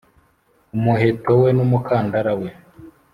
umuheto 0.75 1.31
we 1.41 1.49
n 1.57 1.59
umukandara 1.65 2.31
we 2.41 2.49